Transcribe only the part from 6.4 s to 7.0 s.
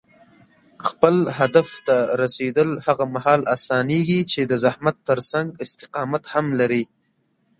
لرې.